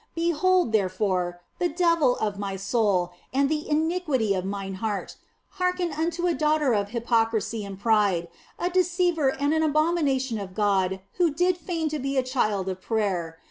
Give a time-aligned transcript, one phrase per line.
[0.15, 5.15] Behold, there fore, the devil of my soul and the iniquity of mine heart;
[5.61, 8.27] hearken unto a daughter of hypocrisy and pride,
[8.57, 12.81] a deceiver and an abomination of God who did feign to be a child of
[12.81, 13.37] prayer.